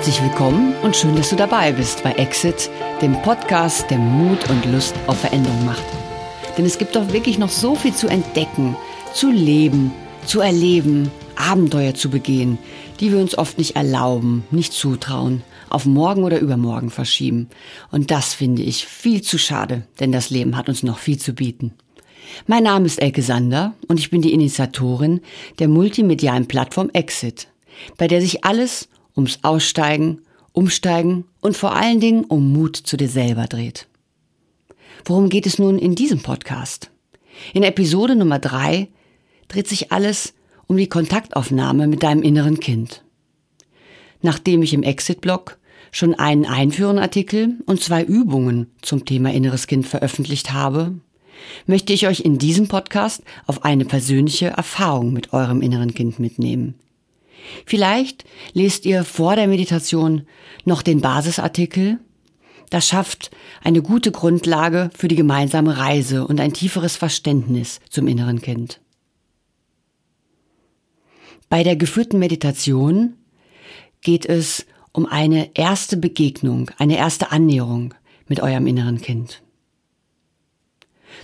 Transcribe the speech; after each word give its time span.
Herzlich 0.00 0.22
willkommen 0.22 0.72
und 0.82 0.96
schön, 0.96 1.14
dass 1.14 1.28
du 1.28 1.36
dabei 1.36 1.72
bist 1.72 2.02
bei 2.02 2.12
Exit, 2.12 2.70
dem 3.02 3.20
Podcast, 3.20 3.90
der 3.90 3.98
Mut 3.98 4.48
und 4.48 4.64
Lust 4.72 4.94
auf 5.06 5.20
Veränderung 5.20 5.66
macht. 5.66 5.84
Denn 6.56 6.64
es 6.64 6.78
gibt 6.78 6.96
doch 6.96 7.12
wirklich 7.12 7.36
noch 7.36 7.50
so 7.50 7.74
viel 7.74 7.92
zu 7.92 8.08
entdecken, 8.08 8.78
zu 9.12 9.30
leben, 9.30 9.92
zu 10.24 10.40
erleben, 10.40 11.10
Abenteuer 11.36 11.92
zu 11.92 12.08
begehen, 12.08 12.56
die 12.98 13.12
wir 13.12 13.18
uns 13.18 13.36
oft 13.36 13.58
nicht 13.58 13.76
erlauben, 13.76 14.42
nicht 14.50 14.72
zutrauen, 14.72 15.42
auf 15.68 15.84
morgen 15.84 16.24
oder 16.24 16.40
übermorgen 16.40 16.88
verschieben. 16.88 17.50
Und 17.90 18.10
das 18.10 18.32
finde 18.32 18.62
ich 18.62 18.86
viel 18.86 19.20
zu 19.20 19.36
schade, 19.36 19.86
denn 20.00 20.12
das 20.12 20.30
Leben 20.30 20.56
hat 20.56 20.70
uns 20.70 20.82
noch 20.82 20.96
viel 20.96 21.18
zu 21.18 21.34
bieten. 21.34 21.74
Mein 22.46 22.62
Name 22.62 22.86
ist 22.86 23.02
Elke 23.02 23.20
Sander 23.20 23.74
und 23.86 24.00
ich 24.00 24.08
bin 24.08 24.22
die 24.22 24.32
Initiatorin 24.32 25.20
der 25.58 25.68
multimedialen 25.68 26.48
Plattform 26.48 26.88
Exit, 26.94 27.48
bei 27.98 28.08
der 28.08 28.22
sich 28.22 28.46
alles 28.46 28.88
ums 29.20 29.38
Aussteigen, 29.42 30.22
Umsteigen 30.52 31.24
und 31.42 31.56
vor 31.56 31.76
allen 31.76 32.00
Dingen 32.00 32.24
um 32.24 32.52
Mut 32.54 32.76
zu 32.76 32.96
dir 32.96 33.08
selber 33.08 33.46
dreht. 33.46 33.86
Worum 35.04 35.28
geht 35.28 35.46
es 35.46 35.58
nun 35.58 35.78
in 35.78 35.94
diesem 35.94 36.22
Podcast? 36.22 36.90
In 37.52 37.62
Episode 37.62 38.16
Nummer 38.16 38.38
drei 38.38 38.88
dreht 39.48 39.68
sich 39.68 39.92
alles 39.92 40.32
um 40.66 40.78
die 40.78 40.88
Kontaktaufnahme 40.88 41.86
mit 41.86 42.02
deinem 42.02 42.22
inneren 42.22 42.60
Kind. 42.60 43.04
Nachdem 44.22 44.62
ich 44.62 44.72
im 44.72 44.82
Exit-Blog 44.82 45.58
schon 45.92 46.14
einen 46.14 46.46
Einführenartikel 46.46 47.58
und 47.66 47.82
zwei 47.82 48.02
Übungen 48.02 48.68
zum 48.80 49.04
Thema 49.04 49.32
inneres 49.32 49.66
Kind 49.66 49.86
veröffentlicht 49.86 50.52
habe, 50.52 50.94
möchte 51.66 51.92
ich 51.92 52.06
euch 52.06 52.20
in 52.20 52.38
diesem 52.38 52.68
Podcast 52.68 53.22
auf 53.46 53.64
eine 53.64 53.84
persönliche 53.84 54.48
Erfahrung 54.48 55.12
mit 55.12 55.32
eurem 55.34 55.60
inneren 55.60 55.92
Kind 55.92 56.18
mitnehmen. 56.18 56.74
Vielleicht 57.66 58.24
lest 58.52 58.86
ihr 58.86 59.04
vor 59.04 59.36
der 59.36 59.46
Meditation 59.46 60.26
noch 60.64 60.82
den 60.82 61.00
Basisartikel. 61.00 61.98
Das 62.70 62.86
schafft 62.86 63.30
eine 63.62 63.82
gute 63.82 64.12
Grundlage 64.12 64.90
für 64.96 65.08
die 65.08 65.16
gemeinsame 65.16 65.78
Reise 65.78 66.26
und 66.26 66.40
ein 66.40 66.52
tieferes 66.52 66.96
Verständnis 66.96 67.80
zum 67.88 68.06
inneren 68.06 68.40
Kind. 68.40 68.80
Bei 71.48 71.64
der 71.64 71.74
geführten 71.74 72.20
Meditation 72.20 73.14
geht 74.02 74.24
es 74.24 74.66
um 74.92 75.06
eine 75.06 75.50
erste 75.54 75.96
Begegnung, 75.96 76.70
eine 76.78 76.96
erste 76.96 77.32
Annäherung 77.32 77.94
mit 78.28 78.40
eurem 78.40 78.66
inneren 78.66 79.00
Kind. 79.00 79.42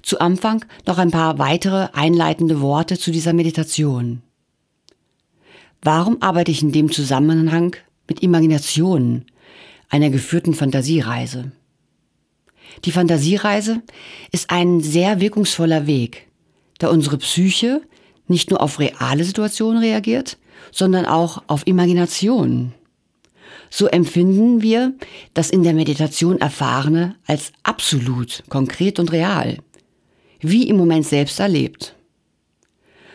Zu 0.02 0.20
Anfang 0.20 0.64
noch 0.86 0.98
ein 0.98 1.10
paar 1.10 1.38
weitere 1.38 1.88
einleitende 1.92 2.60
Worte 2.60 2.98
zu 2.98 3.10
dieser 3.10 3.32
Meditation. 3.32 4.22
Warum 5.82 6.22
arbeite 6.22 6.50
ich 6.50 6.62
in 6.62 6.72
dem 6.72 6.90
Zusammenhang 6.90 7.76
mit 8.08 8.22
Imaginationen, 8.22 9.26
einer 9.88 10.10
geführten 10.10 10.54
Fantasiereise? 10.54 11.52
Die 12.84 12.92
Fantasiereise 12.92 13.82
ist 14.32 14.50
ein 14.50 14.80
sehr 14.80 15.20
wirkungsvoller 15.20 15.86
Weg, 15.86 16.26
da 16.78 16.88
unsere 16.88 17.18
Psyche 17.18 17.82
nicht 18.28 18.50
nur 18.50 18.60
auf 18.60 18.78
reale 18.80 19.24
Situationen 19.24 19.80
reagiert, 19.82 20.38
sondern 20.72 21.06
auch 21.06 21.42
auf 21.46 21.66
Imaginationen. 21.66 22.74
So 23.70 23.86
empfinden 23.86 24.62
wir 24.62 24.94
das 25.34 25.50
in 25.50 25.62
der 25.62 25.74
Meditation 25.74 26.40
Erfahrene 26.40 27.16
als 27.26 27.52
absolut, 27.62 28.42
konkret 28.48 28.98
und 28.98 29.12
real, 29.12 29.58
wie 30.40 30.68
im 30.68 30.76
Moment 30.76 31.06
selbst 31.06 31.40
erlebt. 31.40 31.94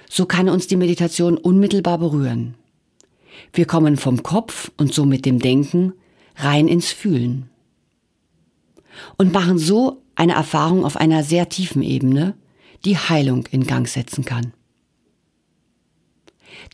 So 0.10 0.26
kann 0.26 0.50
uns 0.50 0.68
die 0.68 0.76
Meditation 0.76 1.38
unmittelbar 1.38 1.98
berühren. 1.98 2.56
Wir 3.54 3.66
kommen 3.66 3.98
vom 3.98 4.24
Kopf 4.24 4.72
und 4.78 4.94
somit 4.94 5.26
dem 5.26 5.40
Denken 5.40 5.94
rein 6.36 6.68
ins 6.68 6.92
Fühlen. 6.92 7.50
Und 9.18 9.34
machen 9.34 9.58
so 9.58 10.02
eine 10.16 10.34
Erfahrung 10.34 10.86
auf 10.86 10.98
einer 10.98 11.24
sehr 11.24 11.50
tiefen 11.50 11.82
Ebene, 11.82 12.36
die 12.86 12.98
Heilung 12.98 13.46
in 13.52 13.66
Gang 13.66 13.88
setzen 13.88 14.26
kann. 14.26 14.54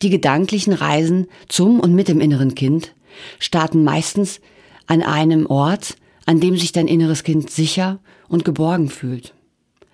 Die 0.01 0.09
gedanklichen 0.09 0.73
Reisen 0.73 1.27
zum 1.47 1.79
und 1.79 1.93
mit 1.93 2.07
dem 2.07 2.21
inneren 2.21 2.55
Kind 2.55 2.93
starten 3.39 3.83
meistens 3.83 4.39
an 4.85 5.01
einem 5.01 5.45
Ort, 5.47 5.95
an 6.25 6.39
dem 6.39 6.57
sich 6.57 6.71
dein 6.71 6.87
inneres 6.87 7.23
Kind 7.23 7.49
sicher 7.49 7.99
und 8.27 8.45
geborgen 8.45 8.89
fühlt. 8.89 9.33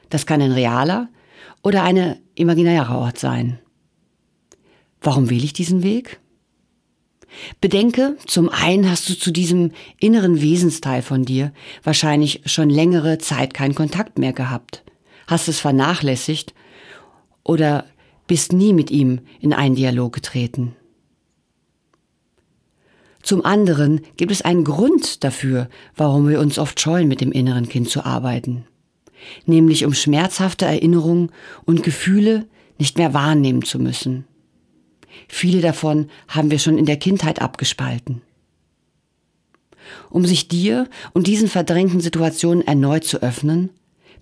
Das 0.10 0.26
kann 0.26 0.42
ein 0.42 0.52
realer 0.52 1.10
oder 1.62 1.84
eine 1.84 2.20
imaginärer 2.36 2.98
Ort 2.98 3.20
sein. 3.20 3.60
Warum 5.02 5.30
wähle 5.30 5.46
ich 5.46 5.54
diesen 5.54 5.84
Weg? 5.84 6.20
Bedenke, 7.62 8.18
zum 8.26 8.50
einen 8.50 8.90
hast 8.90 9.10
du 9.10 9.18
zu 9.18 9.32
diesem 9.32 9.72
inneren 10.00 10.42
Wesensteil 10.42 11.02
von 11.02 11.24
dir 11.26 11.52
wahrscheinlich 11.84 12.42
schon 12.46 12.70
längere 12.70 13.18
Zeit 13.18 13.54
keinen 13.54 13.76
Kontakt 13.76 14.20
mehr 14.20 14.34
gehabt, 14.34 14.84
hast 15.28 15.48
es 15.48 15.60
vernachlässigt 15.60 16.54
oder 17.44 17.86
bist 18.28 18.54
nie 18.54 18.74
mit 18.74 18.92
ihm 18.92 19.20
in 19.40 19.54
einen 19.54 19.76
Dialog 19.76 20.14
getreten. 20.14 20.76
Zum 23.22 23.46
anderen 23.46 24.02
gibt 24.18 24.32
es 24.32 24.42
einen 24.42 24.66
Grund 24.66 25.24
dafür, 25.24 25.70
warum 25.96 26.28
wir 26.28 26.40
uns 26.40 26.60
oft 26.60 26.80
scheuen, 26.80 27.08
mit 27.08 27.22
dem 27.22 27.32
inneren 27.32 27.70
Kind 27.70 27.90
zu 27.90 28.06
arbeiten. 28.06 28.66
Nämlich 29.46 29.86
um 29.86 29.94
schmerzhafte 29.94 30.66
Erinnerungen 30.66 31.32
und 31.64 31.84
Gefühle 31.84 32.46
nicht 32.78 32.98
mehr 32.98 33.14
wahrnehmen 33.14 33.64
zu 33.64 33.80
müssen. 33.80 34.26
Viele 35.28 35.62
davon 35.62 36.10
haben 36.28 36.52
wir 36.52 36.60
schon 36.60 36.78
in 36.78 36.86
der 36.86 36.98
Kindheit 36.98 37.42
abgespalten. 37.42 38.22
Um 40.10 40.26
sich 40.26 40.48
dir 40.48 40.90
und 41.14 41.28
diesen 41.28 41.48
verdrängten 41.48 42.02
Situationen 42.02 42.66
erneut 42.66 43.04
zu 43.04 43.22
öffnen, 43.22 43.70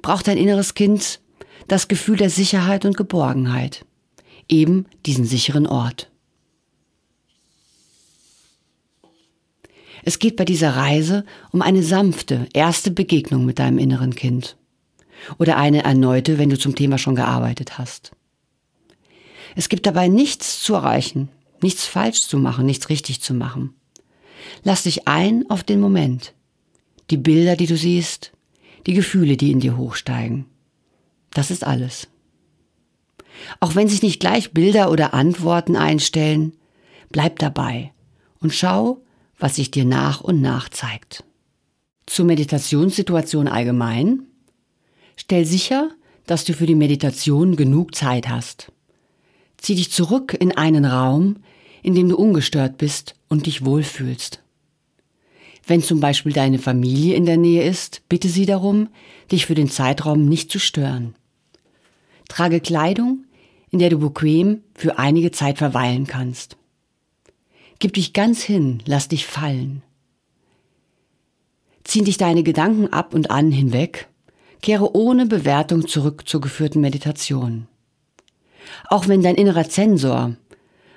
braucht 0.02 0.28
dein 0.28 0.38
inneres 0.38 0.74
Kind 0.74 1.20
das 1.68 1.88
Gefühl 1.88 2.18
der 2.18 2.30
Sicherheit 2.30 2.86
und 2.86 2.98
Geborgenheit, 2.98 3.86
eben 4.50 4.86
diesen 5.06 5.26
sicheren 5.26 5.68
Ort. 5.68 6.10
Es 10.04 10.18
geht 10.18 10.36
bei 10.36 10.46
dieser 10.46 10.76
Reise 10.76 11.26
um 11.52 11.62
eine 11.62 11.84
sanfte 11.84 12.48
erste 12.54 12.90
Begegnung 12.90 13.46
mit 13.46 13.60
deinem 13.60 13.78
inneren 13.78 14.16
Kind 14.16 14.58
oder 15.38 15.58
eine 15.58 15.84
erneute, 15.84 16.40
wenn 16.40 16.50
du 16.50 16.58
zum 16.58 16.76
Thema 16.76 16.98
schon 16.98 17.16
gearbeitet 17.16 17.78
hast. 17.78 18.12
Es 19.56 19.70
gibt 19.70 19.86
dabei 19.86 20.08
nichts 20.08 20.64
zu 20.64 20.74
erreichen, 20.74 21.30
nichts 21.62 21.86
falsch 21.86 22.22
zu 22.22 22.38
machen, 22.38 22.66
nichts 22.66 22.90
richtig 22.90 23.22
zu 23.22 23.34
machen. 23.34 23.74
Lass 24.64 24.84
dich 24.84 25.08
ein 25.08 25.50
auf 25.50 25.64
den 25.64 25.80
Moment, 25.80 26.34
die 27.10 27.18
Bilder, 27.18 27.56
die 27.56 27.68
du 27.68 27.78
siehst, 27.78 28.32
die 28.88 28.94
Gefühle, 28.94 29.38
die 29.38 29.52
in 29.52 29.60
dir 29.60 29.78
hochsteigen. 29.78 30.46
Das 31.32 31.52
ist 31.52 31.66
alles. 31.66 32.08
Auch 33.60 33.76
wenn 33.76 33.88
sich 33.88 34.02
nicht 34.02 34.20
gleich 34.20 34.52
Bilder 34.52 34.92
oder 34.92 35.14
Antworten 35.14 35.76
einstellen, 35.76 36.54
bleib 37.10 37.40
dabei 37.40 37.92
und 38.40 38.54
schau, 38.54 39.02
was 39.38 39.56
sich 39.56 39.72
dir 39.72 39.86
nach 39.86 40.22
und 40.22 40.42
nach 40.42 40.70
zeigt. 40.70 41.24
Zur 42.06 42.26
Meditationssituation 42.26 43.48
allgemein. 43.48 44.24
Stell 45.16 45.46
sicher, 45.46 45.92
dass 46.26 46.46
du 46.46 46.54
für 46.54 46.66
die 46.66 46.76
Meditation 46.76 47.56
genug 47.56 47.96
Zeit 47.96 48.30
hast. 48.30 48.72
Zieh 49.62 49.76
dich 49.76 49.92
zurück 49.92 50.36
in 50.38 50.52
einen 50.52 50.86
Raum, 50.86 51.38
in 51.84 51.96
dem 51.96 52.10
du 52.10 52.18
ungestört 52.18 52.78
bist 52.78 53.16
und 53.30 53.46
dich 53.46 53.64
wohlfühlst. 53.64 54.42
Wenn 55.66 55.84
zum 55.84 56.00
Beispiel 56.00 56.34
deine 56.34 56.58
Familie 56.58 57.16
in 57.16 57.26
der 57.26 57.38
Nähe 57.38 57.64
ist, 57.64 58.02
bitte 58.10 58.28
sie 58.28 58.48
darum, 58.48 58.90
dich 59.32 59.46
für 59.46 59.54
den 59.54 59.70
Zeitraum 59.70 60.28
nicht 60.28 60.52
zu 60.52 60.60
stören. 60.60 61.14
Trage 62.28 62.60
Kleidung, 62.60 63.26
in 63.70 63.78
der 63.78 63.92
du 63.92 64.00
bequem 64.00 64.64
für 64.74 64.98
einige 64.98 65.32
Zeit 65.32 65.60
verweilen 65.60 66.08
kannst. 66.08 66.58
Gib 67.78 67.94
dich 67.94 68.14
ganz 68.14 68.42
hin, 68.42 68.82
lass 68.86 69.08
dich 69.08 69.28
fallen. 69.28 69.84
Ziehen 71.84 72.06
dich 72.06 72.18
deine 72.18 72.44
Gedanken 72.44 72.88
ab 72.88 73.14
und 73.14 73.30
an 73.30 73.52
hinweg, 73.52 74.08
kehre 74.62 74.96
ohne 74.96 75.28
Bewertung 75.28 75.88
zurück 75.88 76.28
zur 76.28 76.42
geführten 76.42 76.82
Meditation. 76.82 77.68
Auch 78.88 79.08
wenn 79.08 79.22
dein 79.22 79.36
innerer 79.36 79.68
Zensor, 79.68 80.36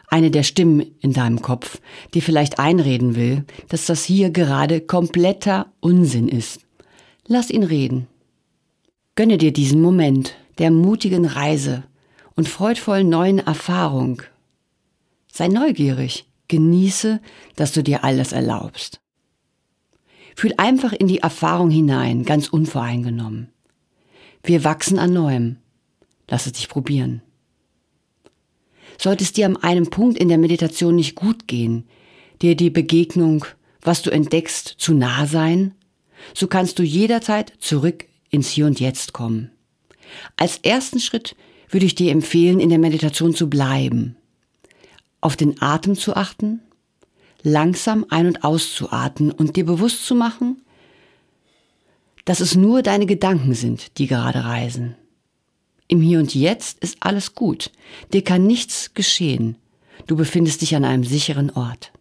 eine 0.08 0.30
der 0.30 0.42
Stimmen 0.42 0.94
in 1.00 1.12
deinem 1.12 1.42
Kopf, 1.42 1.80
dir 2.14 2.22
vielleicht 2.22 2.58
einreden 2.58 3.16
will, 3.16 3.44
dass 3.68 3.86
das 3.86 4.04
hier 4.04 4.30
gerade 4.30 4.80
kompletter 4.80 5.66
Unsinn 5.80 6.28
ist. 6.28 6.60
Lass 7.26 7.50
ihn 7.50 7.64
reden. 7.64 8.06
Gönne 9.16 9.38
dir 9.38 9.52
diesen 9.52 9.80
Moment 9.80 10.34
der 10.58 10.70
mutigen 10.70 11.24
Reise 11.24 11.84
und 12.36 12.48
freudvollen 12.48 13.08
neuen 13.08 13.38
Erfahrung. 13.38 14.22
Sei 15.32 15.48
neugierig, 15.48 16.26
genieße, 16.48 17.20
dass 17.56 17.72
du 17.72 17.82
dir 17.82 18.04
alles 18.04 18.32
erlaubst. 18.32 19.00
Fühl 20.36 20.54
einfach 20.58 20.92
in 20.92 21.06
die 21.06 21.18
Erfahrung 21.18 21.70
hinein, 21.70 22.24
ganz 22.24 22.48
unvoreingenommen. 22.48 23.48
Wir 24.42 24.64
wachsen 24.64 24.98
an 24.98 25.12
Neuem. 25.12 25.56
Lass 26.28 26.46
es 26.46 26.52
dich 26.52 26.68
probieren. 26.68 27.22
Sollte 28.98 29.24
es 29.24 29.32
dir 29.32 29.46
an 29.46 29.56
einem 29.56 29.90
Punkt 29.90 30.18
in 30.18 30.28
der 30.28 30.38
Meditation 30.38 30.94
nicht 30.94 31.14
gut 31.14 31.46
gehen, 31.48 31.84
dir 32.42 32.56
die 32.56 32.70
Begegnung, 32.70 33.44
was 33.82 34.02
du 34.02 34.10
entdeckst, 34.10 34.74
zu 34.78 34.94
nah 34.94 35.26
sein, 35.26 35.74
so 36.32 36.46
kannst 36.46 36.78
du 36.78 36.82
jederzeit 36.82 37.52
zurück 37.58 38.06
ins 38.30 38.48
Hier 38.48 38.66
und 38.66 38.80
Jetzt 38.80 39.12
kommen. 39.12 39.50
Als 40.36 40.58
ersten 40.58 41.00
Schritt 41.00 41.36
würde 41.68 41.86
ich 41.86 41.94
dir 41.94 42.12
empfehlen, 42.12 42.60
in 42.60 42.68
der 42.68 42.78
Meditation 42.78 43.34
zu 43.34 43.50
bleiben, 43.50 44.16
auf 45.20 45.36
den 45.36 45.60
Atem 45.60 45.96
zu 45.96 46.14
achten, 46.14 46.60
langsam 47.42 48.06
ein- 48.08 48.26
und 48.26 48.44
auszuatmen 48.44 49.32
und 49.32 49.56
dir 49.56 49.66
bewusst 49.66 50.06
zu 50.06 50.14
machen, 50.14 50.62
dass 52.24 52.40
es 52.40 52.54
nur 52.54 52.82
deine 52.82 53.06
Gedanken 53.06 53.54
sind, 53.54 53.98
die 53.98 54.06
gerade 54.06 54.44
reisen. 54.44 54.96
Im 55.94 56.00
Hier 56.00 56.18
und 56.18 56.34
Jetzt 56.34 56.80
ist 56.80 56.96
alles 56.98 57.36
gut. 57.36 57.70
Dir 58.12 58.24
kann 58.24 58.48
nichts 58.48 58.94
geschehen. 58.94 59.56
Du 60.08 60.16
befindest 60.16 60.60
dich 60.60 60.74
an 60.74 60.84
einem 60.84 61.04
sicheren 61.04 61.50
Ort. 61.50 61.92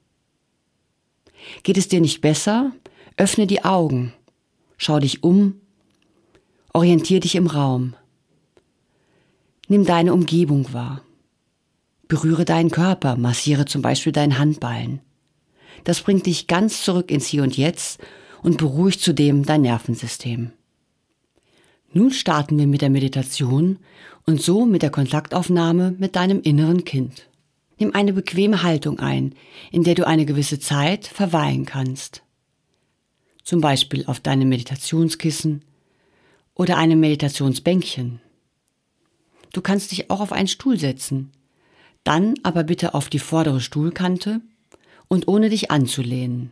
Geht 1.62 1.78
es 1.78 1.90
dir 1.90 2.02
nicht 2.02 2.20
besser? 2.20 2.72
Öffne 3.18 3.46
die 3.46 3.64
Augen. 3.64 4.12
Schau 4.78 4.98
dich 4.98 5.22
um. 5.22 5.62
Orientier 6.74 7.20
dich 7.20 7.36
im 7.36 7.46
Raum. 7.46 7.94
Nimm 9.68 9.86
deine 9.86 10.12
Umgebung 10.12 10.74
wahr. 10.74 11.04
Berühre 12.08 12.46
deinen 12.46 12.72
Körper, 12.72 13.16
massiere 13.16 13.66
zum 13.66 13.84
Beispiel 13.84 14.12
deinen 14.12 14.40
Handballen. 14.40 15.02
Das 15.84 16.02
bringt 16.02 16.26
dich 16.26 16.48
ganz 16.48 16.84
zurück 16.84 17.12
ins 17.12 17.28
Hier 17.28 17.44
und 17.44 17.58
Jetzt 17.58 18.02
und 18.42 18.58
beruhigt 18.58 19.02
zudem 19.02 19.46
dein 19.46 19.62
Nervensystem. 19.62 20.52
Nun 21.94 22.12
starten 22.12 22.58
wir 22.58 22.66
mit 22.66 22.82
der 22.82 22.90
Meditation 22.90 23.78
und 24.26 24.42
so 24.42 24.66
mit 24.66 24.82
der 24.82 24.90
Kontaktaufnahme 24.90 25.96
mit 26.00 26.16
deinem 26.16 26.42
inneren 26.42 26.86
Kind. 26.86 27.30
Nimm 27.80 27.94
eine 27.94 28.14
bequeme 28.14 28.64
Haltung 28.64 29.00
ein, 29.00 29.36
in 29.72 29.84
der 29.84 29.96
du 29.96 30.08
eine 30.08 30.26
gewisse 30.26 30.60
Zeit 30.60 31.06
verweilen 31.06 31.66
kannst. 31.66 32.24
Zum 33.44 33.62
Beispiel 33.62 34.06
auf 34.08 34.20
deinem 34.20 34.50
Meditationskissen 34.50 35.64
oder 36.56 36.78
einem 36.78 37.00
Meditationsbänkchen. 37.00 38.22
Du 39.52 39.62
kannst 39.62 39.92
dich 39.92 40.10
auch 40.10 40.22
auf 40.22 40.32
einen 40.32 40.48
Stuhl 40.48 40.80
setzen, 40.80 41.32
dann 42.04 42.34
aber 42.42 42.64
bitte 42.64 42.96
auf 42.96 43.10
die 43.10 43.20
vordere 43.20 43.62
Stuhlkante 43.62 44.42
und 45.08 45.28
ohne 45.28 45.50
dich 45.50 45.70
anzulehnen. 45.70 46.52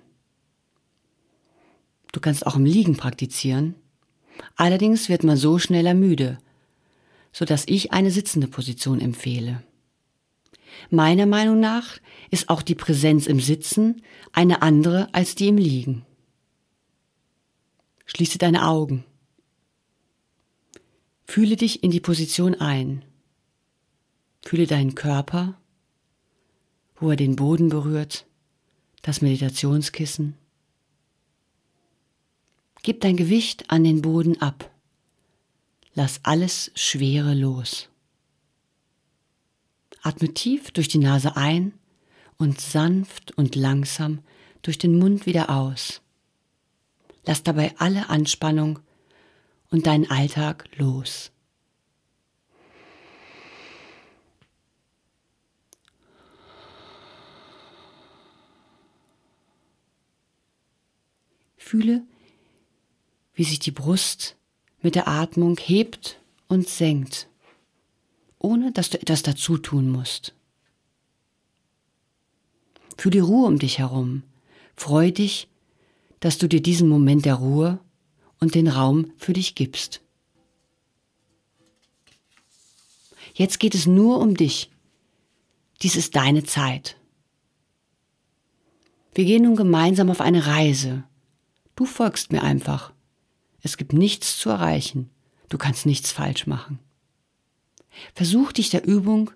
Du 2.12 2.20
kannst 2.20 2.46
auch 2.46 2.56
im 2.56 2.66
Liegen 2.66 2.98
praktizieren. 2.98 3.76
Allerdings 4.56 5.10
wird 5.10 5.24
man 5.24 5.38
so 5.38 5.60
schneller 5.60 5.94
müde, 5.94 6.40
so 7.32 7.46
dass 7.46 7.64
ich 7.68 7.94
eine 7.94 8.12
sitzende 8.12 8.48
Position 8.48 9.00
empfehle. 9.00 9.64
Meiner 10.90 11.26
Meinung 11.26 11.60
nach 11.60 11.98
ist 12.30 12.50
auch 12.50 12.62
die 12.62 12.76
Präsenz 12.76 13.28
im 13.28 13.40
Sitzen 13.40 14.02
eine 14.32 14.62
andere 14.62 15.14
als 15.14 15.36
die 15.36 15.48
im 15.48 15.58
Liegen. 15.58 16.06
Schließe 18.06 18.38
deine 18.38 18.68
Augen. 18.68 19.06
Fühle 21.26 21.56
dich 21.56 21.84
in 21.84 21.92
die 21.92 22.02
Position 22.02 22.56
ein. 22.56 23.06
Fühle 24.44 24.68
deinen 24.68 24.96
Körper, 24.96 25.58
wo 26.96 27.12
er 27.12 27.16
den 27.16 27.36
Boden 27.36 27.70
berührt, 27.70 28.26
das 29.02 29.22
Meditationskissen. 29.22 30.36
Gib 32.84 33.02
dein 33.02 33.16
Gewicht 33.16 33.70
an 33.70 33.84
den 33.84 34.02
Boden 34.02 34.42
ab. 34.42 34.72
Lass 35.94 36.20
alles 36.24 36.72
Schwere 36.74 37.34
los. 37.36 37.90
Atme 40.02 40.34
tief 40.34 40.72
durch 40.72 40.88
die 40.88 40.98
Nase 40.98 41.36
ein 41.36 41.74
und 42.38 42.60
sanft 42.60 43.38
und 43.38 43.56
langsam 43.56 44.24
durch 44.64 44.80
den 44.80 44.98
Mund 44.98 45.28
wieder 45.28 45.52
aus. 45.52 46.02
Lass 47.24 47.44
dabei 47.44 47.76
alle 47.78 48.10
Anspannung 48.10 48.80
und 49.70 49.86
deinen 49.86 50.10
Alltag 50.10 50.68
los. 50.76 51.32
Fühle, 61.58 62.04
wie 63.42 63.46
sich 63.46 63.58
die 63.58 63.72
Brust 63.72 64.36
mit 64.84 64.94
der 64.94 65.08
Atmung 65.08 65.58
hebt 65.58 66.22
und 66.48 66.70
senkt, 66.70 67.28
ohne 68.38 68.72
dass 68.72 68.92
du 68.92 69.02
etwas 69.02 69.24
dazu 69.24 69.58
tun 69.58 69.90
musst. 69.90 70.36
Fühl 73.00 73.12
die 73.12 73.18
Ruhe 73.18 73.48
um 73.48 73.58
dich 73.58 73.80
herum. 73.80 74.22
Freu 74.76 75.10
dich, 75.10 75.48
dass 76.20 76.38
du 76.38 76.48
dir 76.48 76.62
diesen 76.62 76.88
Moment 76.88 77.26
der 77.26 77.34
Ruhe 77.34 77.80
und 78.40 78.54
den 78.54 78.68
Raum 78.68 79.12
für 79.18 79.34
dich 79.34 79.56
gibst. 79.56 80.02
Jetzt 83.34 83.60
geht 83.60 83.74
es 83.74 83.88
nur 83.88 84.20
um 84.20 84.38
dich. 84.38 84.70
Dies 85.82 85.96
ist 85.96 86.16
deine 86.16 86.44
Zeit. 86.44 86.96
Wir 89.16 89.26
gehen 89.26 89.42
nun 89.42 89.56
gemeinsam 89.56 90.12
auf 90.12 90.22
eine 90.22 90.46
Reise. 90.46 91.06
Du 91.76 91.88
folgst 91.88 92.32
mir 92.32 92.44
einfach. 92.44 92.94
Es 93.62 93.78
gibt 93.78 93.94
nichts 93.94 94.38
zu 94.38 94.50
erreichen. 94.50 95.10
Du 95.50 95.58
kannst 95.58 95.86
nichts 95.86 96.12
falsch 96.12 96.48
machen. 96.48 96.80
Versuch 98.16 98.52
dich 98.52 98.70
der 98.70 98.86
Übung 98.86 99.32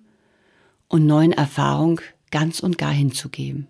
und 0.88 1.06
neuen 1.06 1.34
Erfahrung 1.34 2.02
ganz 2.32 2.60
und 2.60 2.78
gar 2.78 2.92
hinzugeben. 2.92 3.68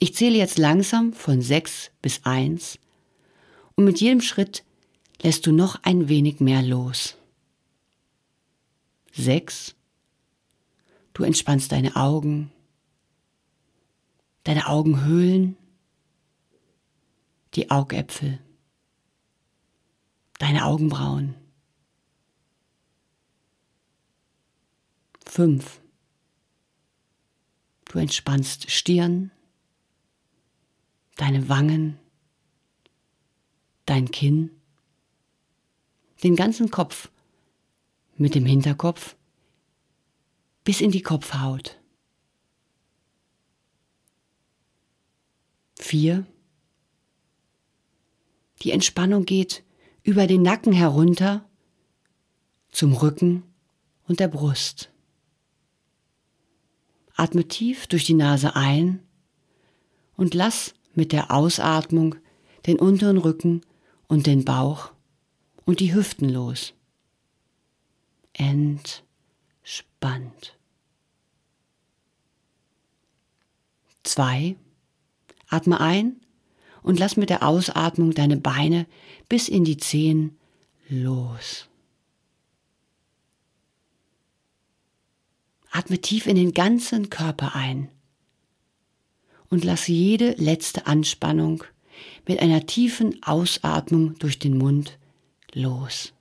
Ich 0.00 0.14
zähle 0.14 0.38
jetzt 0.38 0.58
langsam 0.58 1.12
von 1.12 1.42
sechs 1.42 1.90
bis 2.00 2.24
eins 2.24 2.78
und 3.74 3.84
mit 3.84 4.00
jedem 4.00 4.20
Schritt 4.20 4.64
lässt 5.22 5.46
du 5.46 5.52
noch 5.52 5.82
ein 5.82 6.08
wenig 6.08 6.40
mehr 6.40 6.62
los. 6.62 7.16
Sechs. 9.12 9.74
Du 11.12 11.24
entspannst 11.24 11.72
deine 11.72 11.96
Augen, 11.96 12.50
deine 14.44 14.68
Augenhöhlen, 14.68 15.56
die 17.54 17.70
Augäpfel 17.70 18.38
deine 20.40 20.64
Augenbrauen. 20.64 21.34
Fünf. 25.26 25.80
Du 27.84 27.98
entspannst 27.98 28.70
Stirn, 28.70 29.30
deine 31.16 31.48
Wangen, 31.50 31.98
dein 33.84 34.10
Kinn, 34.10 34.50
den 36.24 36.36
ganzen 36.36 36.70
Kopf 36.70 37.10
mit 38.16 38.34
dem 38.34 38.46
Hinterkopf 38.46 39.16
bis 40.64 40.80
in 40.80 40.90
die 40.90 41.02
Kopfhaut. 41.02 41.78
Vier. 45.76 46.26
Die 48.62 48.70
Entspannung 48.70 49.26
geht 49.26 49.64
über 50.02 50.26
den 50.26 50.42
Nacken 50.42 50.72
herunter 50.72 51.44
zum 52.70 52.92
Rücken 52.92 53.42
und 54.06 54.20
der 54.20 54.28
Brust. 54.28 54.90
Atme 57.16 57.46
tief 57.46 57.86
durch 57.86 58.04
die 58.04 58.14
Nase 58.14 58.56
ein 58.56 59.02
und 60.16 60.34
lass 60.34 60.74
mit 60.94 61.12
der 61.12 61.30
Ausatmung 61.30 62.16
den 62.66 62.78
unteren 62.78 63.18
Rücken 63.18 63.60
und 64.08 64.26
den 64.26 64.44
Bauch 64.44 64.92
und 65.64 65.80
die 65.80 65.94
Hüften 65.94 66.28
los. 66.28 66.74
Entspannt. 68.32 68.86
Zwei. 74.02 74.56
Atme 75.48 75.80
ein 75.80 76.20
und 76.82 76.98
lass 76.98 77.16
mit 77.16 77.30
der 77.30 77.42
Ausatmung 77.42 78.12
deine 78.12 78.36
Beine 78.36 78.86
bis 79.28 79.48
in 79.48 79.64
die 79.64 79.76
Zehen 79.76 80.38
los. 80.88 81.68
Atme 85.70 86.00
tief 86.00 86.26
in 86.26 86.36
den 86.36 86.52
ganzen 86.52 87.10
Körper 87.10 87.54
ein 87.54 87.88
und 89.48 89.64
lass 89.64 89.86
jede 89.86 90.32
letzte 90.32 90.86
Anspannung 90.86 91.64
mit 92.26 92.40
einer 92.40 92.66
tiefen 92.66 93.22
Ausatmung 93.22 94.18
durch 94.18 94.38
den 94.38 94.58
Mund 94.58 94.98
los. 95.52 96.12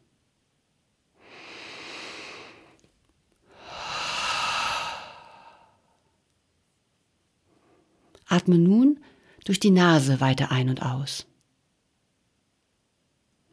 Atme 8.27 8.59
nun 8.59 8.99
durch 9.49 9.59
die 9.59 9.71
Nase 9.71 10.21
weiter 10.21 10.51
ein 10.51 10.69
und 10.69 10.83
aus. 10.83 11.25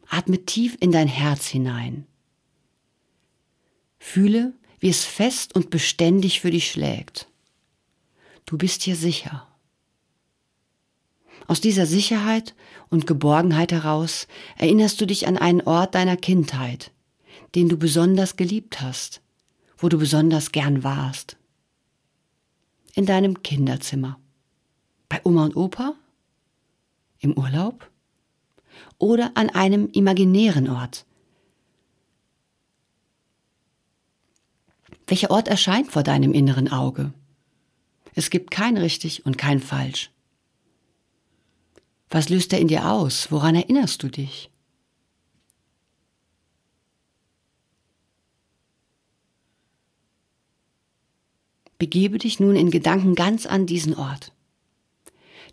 Atme 0.07 0.45
tief 0.45 0.77
in 0.79 0.91
dein 0.91 1.07
Herz 1.07 1.47
hinein. 1.47 2.05
Fühle, 3.97 4.53
wie 4.79 4.89
es 4.89 5.05
fest 5.05 5.55
und 5.55 5.71
beständig 5.71 6.39
für 6.39 6.51
dich 6.51 6.69
schlägt. 6.69 7.27
Du 8.45 8.59
bist 8.59 8.83
hier 8.83 8.95
sicher. 8.95 9.47
Aus 11.47 11.61
dieser 11.61 11.87
Sicherheit 11.87 12.53
und 12.89 13.07
Geborgenheit 13.07 13.71
heraus 13.71 14.27
erinnerst 14.55 15.01
du 15.01 15.07
dich 15.07 15.27
an 15.27 15.35
einen 15.35 15.61
Ort 15.61 15.95
deiner 15.95 16.15
Kindheit, 16.15 16.91
den 17.55 17.69
du 17.69 17.77
besonders 17.77 18.35
geliebt 18.35 18.81
hast, 18.81 19.23
wo 19.79 19.89
du 19.89 19.97
besonders 19.97 20.51
gern 20.51 20.83
warst. 20.83 21.37
In 22.93 23.07
deinem 23.07 23.41
Kinderzimmer. 23.41 24.19
Bei 25.17 25.25
Oma 25.25 25.45
und 25.45 25.55
Opa? 25.55 25.95
Im 27.17 27.35
Urlaub? 27.35 27.89
Oder 28.99 29.31
an 29.33 29.49
einem 29.49 29.89
imaginären 29.91 30.69
Ort? 30.69 31.07
Welcher 35.07 35.31
Ort 35.31 35.47
erscheint 35.47 35.91
vor 35.91 36.03
deinem 36.03 36.33
inneren 36.33 36.71
Auge? 36.71 37.13
Es 38.13 38.29
gibt 38.29 38.51
kein 38.51 38.77
richtig 38.77 39.25
und 39.25 39.39
kein 39.39 39.59
falsch. 39.59 40.11
Was 42.11 42.29
löst 42.29 42.53
er 42.53 42.59
in 42.59 42.67
dir 42.67 42.87
aus? 42.87 43.31
Woran 43.31 43.55
erinnerst 43.55 44.03
du 44.03 44.09
dich? 44.09 44.51
Begebe 51.79 52.19
dich 52.19 52.39
nun 52.39 52.55
in 52.55 52.69
Gedanken 52.69 53.15
ganz 53.15 53.47
an 53.47 53.65
diesen 53.65 53.95
Ort. 53.95 54.31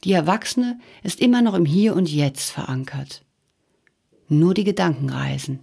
Die 0.03 0.13
Erwachsene 0.13 0.81
ist 1.03 1.21
immer 1.21 1.43
noch 1.43 1.55
im 1.55 1.65
Hier 1.65 1.95
und 1.95 2.11
Jetzt 2.11 2.51
verankert. 2.51 3.25
Nur 4.29 4.55
die 4.55 4.65
Gedanken 4.65 5.11
reisen 5.11 5.61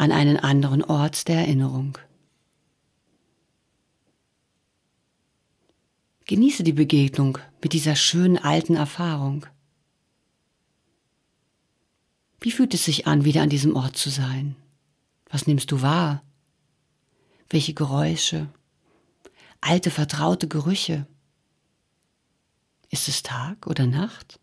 an 0.00 0.12
einen 0.12 0.38
anderen 0.38 0.82
Ort 0.82 1.28
der 1.28 1.40
Erinnerung. 1.40 1.98
Genieße 6.24 6.62
die 6.62 6.72
Begegnung 6.72 7.36
mit 7.60 7.74
dieser 7.74 7.96
schönen 7.96 8.38
alten 8.38 8.76
Erfahrung. 8.76 9.44
Wie 12.40 12.50
fühlt 12.50 12.72
es 12.72 12.86
sich 12.86 13.06
an, 13.06 13.26
wieder 13.26 13.42
an 13.42 13.50
diesem 13.50 13.76
Ort 13.76 13.98
zu 13.98 14.08
sein? 14.08 14.56
Was 15.28 15.46
nimmst 15.46 15.70
du 15.70 15.82
wahr? 15.82 16.22
Welche 17.50 17.74
Geräusche? 17.74 18.48
Alte, 19.60 19.90
vertraute 19.90 20.48
Gerüche? 20.48 21.06
Ist 22.90 23.08
es 23.08 23.22
Tag 23.22 23.66
oder 23.66 23.86
Nacht? 23.86 24.40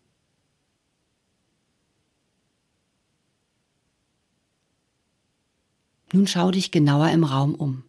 Nun 6.12 6.26
schau 6.26 6.50
dich 6.50 6.70
genauer 6.70 7.10
im 7.10 7.24
Raum 7.24 7.54
um. 7.54 7.84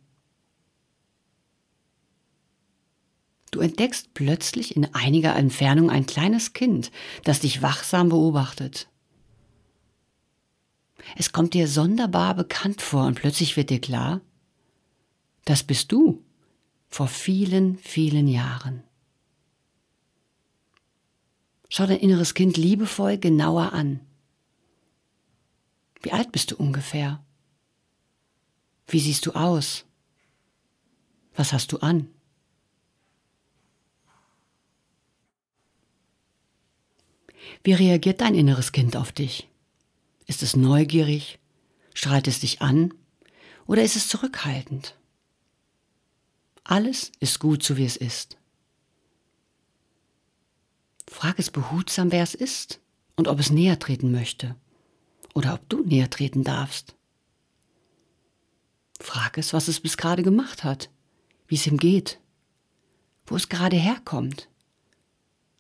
Du 3.51 3.61
entdeckst 3.61 4.13
plötzlich 4.13 4.75
in 4.75 4.93
einiger 4.93 5.35
Entfernung 5.35 5.89
ein 5.89 6.05
kleines 6.05 6.53
Kind, 6.53 6.91
das 7.23 7.39
dich 7.39 7.61
wachsam 7.61 8.09
beobachtet. 8.09 8.89
Es 11.15 11.31
kommt 11.31 11.53
dir 11.53 11.67
sonderbar 11.67 12.35
bekannt 12.35 12.81
vor 12.81 13.05
und 13.05 13.15
plötzlich 13.15 13.55
wird 13.57 13.69
dir 13.69 13.79
klar, 13.79 14.21
das 15.45 15.63
bist 15.63 15.91
du 15.91 16.23
vor 16.89 17.07
vielen, 17.07 17.77
vielen 17.77 18.27
Jahren. 18.27 18.83
Schau 21.69 21.85
dein 21.85 21.99
inneres 21.99 22.33
Kind 22.33 22.57
liebevoll 22.57 23.19
genauer 23.19 23.73
an. 23.73 23.99
Wie 26.01 26.11
alt 26.11 26.31
bist 26.31 26.51
du 26.51 26.55
ungefähr? 26.57 27.23
Wie 28.87 28.99
siehst 28.99 29.25
du 29.27 29.33
aus? 29.33 29.85
Was 31.35 31.53
hast 31.53 31.71
du 31.71 31.77
an? 31.77 32.09
Wie 37.63 37.73
reagiert 37.73 38.21
dein 38.21 38.35
inneres 38.35 38.71
Kind 38.71 38.95
auf 38.95 39.11
dich? 39.11 39.47
Ist 40.25 40.41
es 40.41 40.55
neugierig? 40.55 41.39
Strahlt 41.93 42.27
es 42.27 42.39
dich 42.39 42.61
an? 42.61 42.93
Oder 43.67 43.83
ist 43.83 43.95
es 43.95 44.07
zurückhaltend? 44.07 44.95
Alles 46.63 47.11
ist 47.19 47.39
gut, 47.39 47.61
so 47.61 47.77
wie 47.77 47.85
es 47.85 47.97
ist. 47.97 48.38
Frag 51.29 51.37
es 51.37 51.51
behutsam, 51.51 52.11
wer 52.11 52.23
es 52.23 52.33
ist 52.33 52.81
und 53.15 53.27
ob 53.27 53.39
es 53.39 53.51
näher 53.51 53.77
treten 53.77 54.11
möchte 54.11 54.55
oder 55.35 55.53
ob 55.53 55.69
du 55.69 55.83
näher 55.83 56.09
treten 56.09 56.43
darfst. 56.43 56.95
Frag 58.99 59.37
es, 59.37 59.53
was 59.53 59.67
es 59.67 59.79
bis 59.79 59.95
gerade 59.95 60.23
gemacht 60.23 60.63
hat, 60.63 60.89
wie 61.47 61.53
es 61.53 61.67
ihm 61.67 61.77
geht, 61.77 62.19
wo 63.27 63.35
es 63.35 63.47
gerade 63.47 63.75
herkommt. 63.75 64.49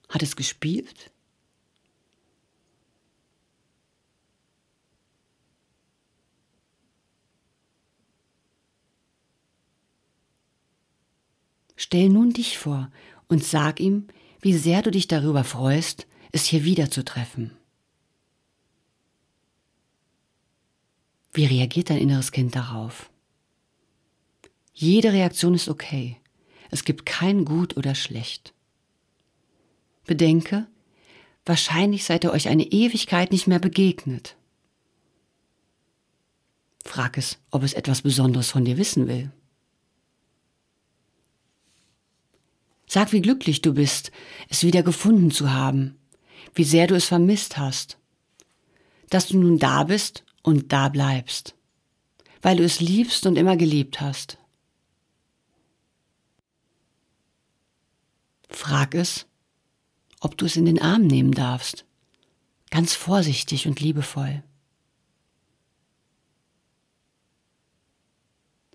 Hat 0.09 0.23
es 0.23 0.35
gespielt? 0.35 1.11
Stell 11.75 12.09
nun 12.09 12.31
dich 12.31 12.57
vor 12.57 12.89
und 13.27 13.43
sag 13.43 13.79
ihm, 13.79 14.07
wie 14.41 14.53
sehr 14.53 14.81
du 14.81 14.91
dich 14.91 15.07
darüber 15.07 15.43
freust, 15.43 16.07
es 16.31 16.45
hier 16.45 16.63
wiederzutreffen. 16.63 17.51
Wie 21.33 21.45
reagiert 21.45 21.89
dein 21.89 21.99
inneres 21.99 22.31
Kind 22.31 22.55
darauf? 22.55 23.09
Jede 24.73 25.11
Reaktion 25.13 25.53
ist 25.53 25.69
okay. 25.69 26.17
Es 26.71 26.85
gibt 26.85 27.05
kein 27.05 27.45
gut 27.45 27.77
oder 27.77 27.95
schlecht. 27.95 28.53
Bedenke, 30.05 30.67
wahrscheinlich 31.45 32.03
seid 32.03 32.23
ihr 32.23 32.31
euch 32.31 32.47
eine 32.47 32.63
Ewigkeit 32.63 33.31
nicht 33.31 33.47
mehr 33.47 33.59
begegnet. 33.59 34.37
Frag 36.83 37.17
es, 37.17 37.37
ob 37.51 37.63
es 37.63 37.73
etwas 37.73 38.01
Besonderes 38.01 38.49
von 38.49 38.65
dir 38.65 38.77
wissen 38.77 39.07
will. 39.07 39.31
Sag, 42.91 43.11
wie 43.11 43.21
glücklich 43.21 43.61
du 43.61 43.75
bist, 43.75 44.11
es 44.49 44.63
wieder 44.63 44.81
gefunden 44.81 45.29
zu 45.29 45.53
haben, 45.53 45.99
wie 46.55 46.63
sehr 46.63 46.87
du 46.87 46.95
es 46.95 47.05
vermisst 47.05 47.59
hast, 47.59 47.99
dass 49.11 49.27
du 49.27 49.37
nun 49.37 49.59
da 49.59 49.83
bist 49.83 50.25
und 50.41 50.73
da 50.73 50.89
bleibst, 50.89 51.55
weil 52.41 52.57
du 52.57 52.63
es 52.63 52.79
liebst 52.79 53.27
und 53.27 53.37
immer 53.37 53.57
geliebt 53.57 54.01
hast. 54.01 54.39
Frag 58.49 58.95
es, 58.95 59.27
ob 60.19 60.35
du 60.35 60.47
es 60.47 60.55
in 60.55 60.65
den 60.65 60.81
Arm 60.81 61.05
nehmen 61.05 61.33
darfst, 61.33 61.85
ganz 62.71 62.95
vorsichtig 62.95 63.67
und 63.67 63.79
liebevoll. 63.79 64.41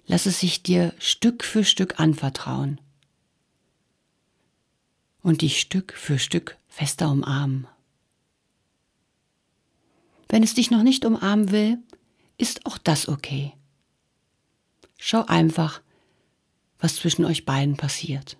Lass 0.06 0.26
es 0.26 0.38
sich 0.38 0.62
dir 0.62 0.94
Stück 1.00 1.42
für 1.42 1.64
Stück 1.64 1.98
anvertrauen 1.98 2.80
und 5.24 5.42
dich 5.42 5.60
Stück 5.60 5.94
für 5.94 6.20
Stück 6.20 6.56
fester 6.68 7.10
umarmen. 7.10 7.66
Wenn 10.28 10.42
es 10.42 10.54
dich 10.54 10.70
noch 10.70 10.82
nicht 10.82 11.04
umarmen 11.04 11.50
will, 11.50 11.78
ist 12.38 12.66
auch 12.66 12.78
das 12.78 13.08
okay. 13.08 13.52
Schau 14.98 15.24
einfach, 15.26 15.80
was 16.78 16.96
zwischen 16.96 17.24
euch 17.24 17.44
beiden 17.44 17.76
passiert. 17.76 18.36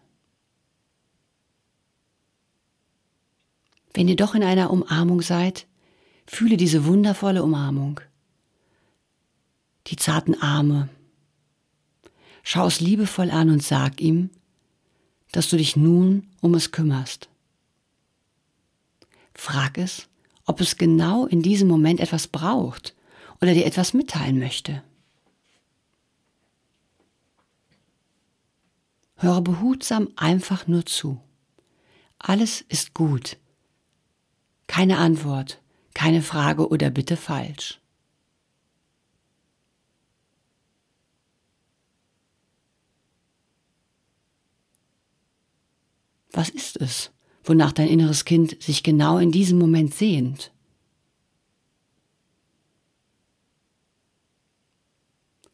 Wenn 3.95 4.09
ihr 4.09 4.17
doch 4.17 4.35
in 4.35 4.43
einer 4.43 4.71
Umarmung 4.71 5.23
seid, 5.23 5.67
fühle 6.27 6.57
diese 6.57 6.85
wundervolle 6.85 7.43
Umarmung. 7.43 8.01
Die 9.87 9.97
zarten 9.97 10.41
Arme. 10.41 10.89
Schau 12.43 12.67
es 12.67 12.81
liebevoll 12.81 13.31
an 13.31 13.49
und 13.49 13.63
sag 13.63 14.01
ihm, 14.01 14.31
dass 15.37 15.49
du 15.49 15.57
dich 15.57 15.75
nun 15.75 16.29
um 16.41 16.55
es 16.55 16.71
kümmerst. 16.71 17.29
Frag 19.35 19.79
es, 19.79 20.09
ob 20.47 20.61
es 20.61 20.77
genau 20.77 21.27
in 21.27 21.43
diesem 21.43 21.67
Moment 21.67 21.99
etwas 21.99 22.29
braucht 22.29 22.95
oder 23.41 23.53
dir 23.53 23.67
etwas 23.67 23.95
mitteilen 23.95 24.39
möchte. 24.39 24.85
Höre 29.17 29.41
behutsam 29.41 30.09
einfach 30.15 30.69
nur 30.69 30.87
zu. 30.87 31.21
Alles 32.19 32.61
ist 32.61 32.95
gut. 32.95 33.37
Keine 34.69 34.99
Antwort, 34.99 35.61
keine 35.95 36.23
Frage 36.23 36.69
oder 36.69 36.91
Bitte 36.91 37.17
falsch. 37.17 37.81
Was 46.35 46.49
ist 46.49 46.81
es, 46.81 47.13
wonach 47.45 47.71
dein 47.71 47.87
inneres 47.87 48.25
Kind 48.25 48.61
sich 48.61 48.83
genau 48.83 49.19
in 49.19 49.31
diesem 49.31 49.57
Moment 49.57 49.95
sehnt? 49.95 50.51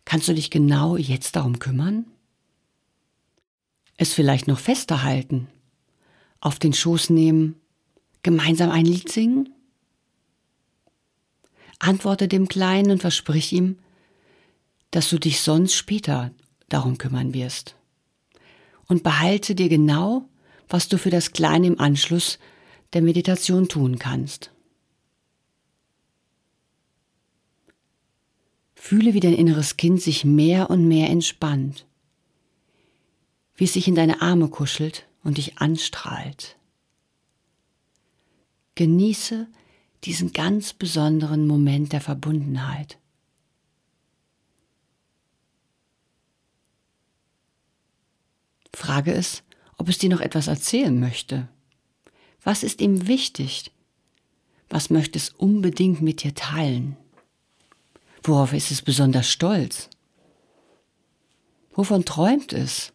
Kannst 0.06 0.26
du 0.26 0.34
dich 0.34 0.50
genau 0.50 0.96
jetzt 0.96 1.36
darum 1.36 1.58
kümmern? 1.58 2.06
Es 3.98 4.14
vielleicht 4.14 4.48
noch 4.48 4.58
fester 4.58 5.02
halten, 5.02 5.48
auf 6.40 6.58
den 6.58 6.72
Schoß 6.72 7.10
nehmen, 7.10 7.56
gemeinsam 8.22 8.70
ein 8.70 8.86
Lied 8.86 9.12
singen? 9.12 9.54
Antworte 11.78 12.26
dem 12.26 12.48
Kleinen 12.48 12.90
und 12.90 13.02
versprich 13.02 13.52
ihm, 13.52 13.78
dass 14.90 15.10
du 15.10 15.18
dich 15.18 15.42
sonst 15.42 15.74
später 15.74 16.30
darum 16.70 16.96
kümmern 16.96 17.34
wirst. 17.34 17.76
Und 18.88 19.02
behalte 19.02 19.54
dir 19.54 19.68
genau, 19.68 20.29
was 20.70 20.88
du 20.88 20.98
für 20.98 21.10
das 21.10 21.32
Kleine 21.32 21.66
im 21.66 21.80
Anschluss 21.80 22.38
der 22.92 23.02
Meditation 23.02 23.68
tun 23.68 23.98
kannst. 23.98 24.52
Fühle, 28.74 29.12
wie 29.12 29.20
dein 29.20 29.34
inneres 29.34 29.76
Kind 29.76 30.00
sich 30.00 30.24
mehr 30.24 30.70
und 30.70 30.88
mehr 30.88 31.10
entspannt, 31.10 31.86
wie 33.54 33.64
es 33.64 33.74
sich 33.74 33.86
in 33.86 33.94
deine 33.94 34.22
Arme 34.22 34.48
kuschelt 34.48 35.06
und 35.22 35.36
dich 35.36 35.58
anstrahlt. 35.58 36.56
Genieße 38.76 39.46
diesen 40.04 40.32
ganz 40.32 40.72
besonderen 40.72 41.46
Moment 41.46 41.92
der 41.92 42.00
Verbundenheit. 42.00 42.98
Frage 48.74 49.12
es, 49.12 49.42
ob 49.80 49.88
es 49.88 49.96
dir 49.96 50.10
noch 50.10 50.20
etwas 50.20 50.46
erzählen 50.46 51.00
möchte. 51.00 51.48
Was 52.44 52.62
ist 52.62 52.82
ihm 52.82 53.06
wichtig? 53.06 53.72
Was 54.68 54.90
möchte 54.90 55.18
es 55.18 55.30
unbedingt 55.30 56.02
mit 56.02 56.22
dir 56.22 56.34
teilen? 56.34 56.98
Worauf 58.22 58.52
ist 58.52 58.70
es 58.70 58.82
besonders 58.82 59.26
stolz? 59.30 59.88
Wovon 61.72 62.04
träumt 62.04 62.52
es? 62.52 62.92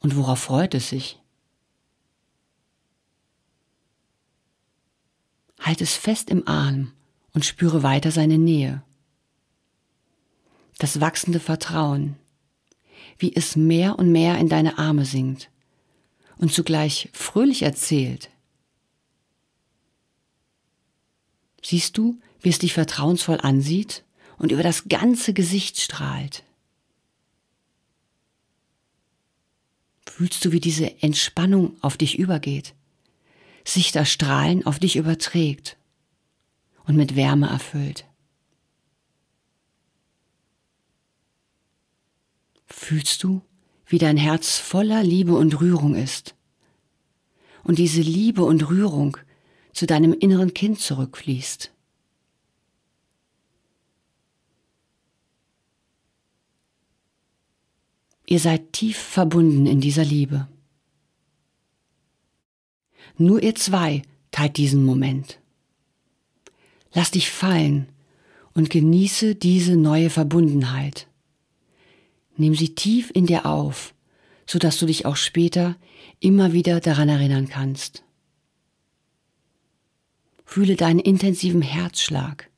Und 0.00 0.16
worauf 0.16 0.38
freut 0.38 0.74
es 0.74 0.88
sich? 0.88 1.20
Halt 5.60 5.82
es 5.82 5.94
fest 5.94 6.30
im 6.30 6.48
Arm 6.48 6.92
und 7.34 7.44
spüre 7.44 7.82
weiter 7.82 8.10
seine 8.10 8.38
Nähe. 8.38 8.82
Das 10.78 11.02
wachsende 11.02 11.38
Vertrauen, 11.38 12.16
wie 13.18 13.36
es 13.36 13.56
mehr 13.56 13.98
und 13.98 14.10
mehr 14.10 14.38
in 14.38 14.48
deine 14.48 14.78
Arme 14.78 15.04
sinkt 15.04 15.51
und 16.38 16.52
zugleich 16.52 17.08
fröhlich 17.12 17.62
erzählt. 17.62 18.30
Siehst 21.64 21.96
du, 21.96 22.18
wie 22.40 22.48
es 22.48 22.58
dich 22.58 22.72
vertrauensvoll 22.72 23.38
ansieht 23.40 24.04
und 24.38 24.52
über 24.52 24.62
das 24.62 24.88
ganze 24.88 25.32
Gesicht 25.32 25.80
strahlt? 25.80 26.42
Fühlst 30.06 30.44
du, 30.44 30.52
wie 30.52 30.60
diese 30.60 31.02
Entspannung 31.02 31.76
auf 31.80 31.96
dich 31.96 32.18
übergeht? 32.18 32.74
sich 33.64 33.92
das 33.92 34.10
Strahlen 34.10 34.66
auf 34.66 34.78
dich 34.78 34.96
überträgt 34.96 35.76
und 36.84 36.96
mit 36.96 37.16
Wärme 37.16 37.48
erfüllt. 37.48 38.04
Fühlst 42.66 43.22
du, 43.22 43.42
wie 43.92 43.98
dein 43.98 44.16
Herz 44.16 44.56
voller 44.56 45.02
Liebe 45.02 45.34
und 45.34 45.60
Rührung 45.60 45.94
ist 45.94 46.34
und 47.62 47.78
diese 47.78 48.00
Liebe 48.00 48.42
und 48.42 48.70
Rührung 48.70 49.18
zu 49.74 49.84
deinem 49.84 50.14
inneren 50.14 50.54
Kind 50.54 50.80
zurückfließt? 50.80 51.70
Ihr 58.24 58.40
seid 58.40 58.72
tief 58.72 58.96
verbunden 58.96 59.66
in 59.66 59.82
dieser 59.82 60.06
Liebe. 60.06 60.48
Nur 63.18 63.42
ihr 63.42 63.54
zwei 63.56 64.00
teilt 64.30 64.56
diesen 64.56 64.86
Moment. 64.86 65.38
Lass 66.94 67.10
dich 67.10 67.30
fallen 67.30 67.90
und 68.54 68.70
genieße 68.70 69.34
diese 69.34 69.76
neue 69.76 70.08
Verbundenheit. 70.08 71.08
Nimm 72.36 72.54
sie 72.54 72.74
tief 72.74 73.10
in 73.14 73.26
dir 73.26 73.46
auf, 73.46 73.94
so 74.46 74.58
dass 74.58 74.78
du 74.78 74.86
dich 74.86 75.06
auch 75.06 75.16
später 75.16 75.76
immer 76.20 76.52
wieder 76.52 76.80
daran 76.80 77.08
erinnern 77.08 77.48
kannst. 77.48 78.04
Fühle 80.44 80.76
deinen 80.76 81.00
intensiven 81.00 81.62
Herzschlag, 81.62 82.50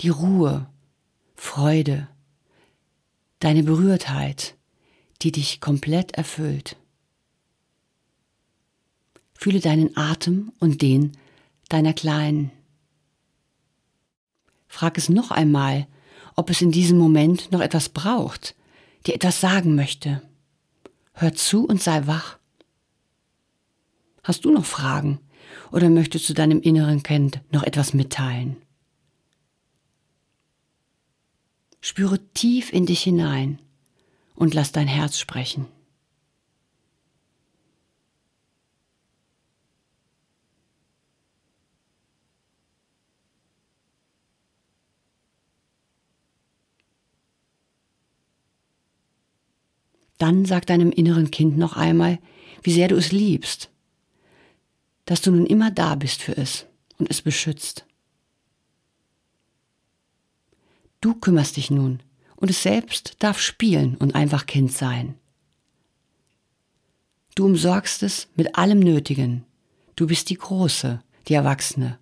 die 0.00 0.10
Ruhe, 0.10 0.68
Freude, 1.34 2.08
deine 3.38 3.62
Berührtheit, 3.62 4.56
die 5.22 5.32
dich 5.32 5.60
komplett 5.60 6.12
erfüllt. 6.12 6.76
Fühle 9.34 9.60
deinen 9.60 9.96
Atem 9.96 10.52
und 10.58 10.82
den 10.82 11.12
deiner 11.70 11.94
Kleinen. 11.94 12.50
Frag 14.68 14.98
es 14.98 15.08
noch 15.08 15.30
einmal, 15.30 15.86
ob 16.36 16.50
es 16.50 16.60
in 16.60 16.72
diesem 16.72 16.98
Moment 16.98 17.50
noch 17.50 17.60
etwas 17.60 17.88
braucht, 17.88 18.54
dir 19.06 19.14
etwas 19.14 19.40
sagen 19.40 19.74
möchte. 19.74 20.22
Hör 21.12 21.34
zu 21.34 21.66
und 21.66 21.82
sei 21.82 22.06
wach. 22.06 22.38
Hast 24.22 24.44
du 24.44 24.50
noch 24.50 24.64
Fragen 24.64 25.20
oder 25.72 25.88
möchtest 25.88 26.28
du 26.28 26.34
deinem 26.34 26.60
inneren 26.60 27.02
Kind 27.02 27.40
noch 27.50 27.62
etwas 27.62 27.94
mitteilen? 27.94 28.56
Spüre 31.80 32.18
tief 32.34 32.72
in 32.72 32.84
dich 32.86 33.02
hinein 33.02 33.58
und 34.34 34.54
lass 34.54 34.72
dein 34.72 34.88
Herz 34.88 35.18
sprechen. 35.18 35.66
Dann 50.20 50.44
sag 50.44 50.66
deinem 50.66 50.92
inneren 50.92 51.30
Kind 51.30 51.56
noch 51.56 51.78
einmal, 51.78 52.18
wie 52.62 52.72
sehr 52.72 52.88
du 52.88 52.96
es 52.96 53.10
liebst, 53.10 53.70
dass 55.06 55.22
du 55.22 55.30
nun 55.30 55.46
immer 55.46 55.70
da 55.70 55.94
bist 55.94 56.20
für 56.20 56.36
es 56.36 56.66
und 56.98 57.10
es 57.10 57.22
beschützt. 57.22 57.86
Du 61.00 61.14
kümmerst 61.14 61.56
dich 61.56 61.70
nun 61.70 62.02
und 62.36 62.50
es 62.50 62.62
selbst 62.62 63.16
darf 63.20 63.40
spielen 63.40 63.96
und 63.96 64.14
einfach 64.14 64.44
Kind 64.44 64.72
sein. 64.72 65.14
Du 67.34 67.46
umsorgst 67.46 68.02
es 68.02 68.28
mit 68.36 68.56
allem 68.56 68.80
Nötigen. 68.80 69.46
Du 69.96 70.06
bist 70.06 70.28
die 70.28 70.36
Große, 70.36 71.02
die 71.28 71.34
Erwachsene. 71.34 71.98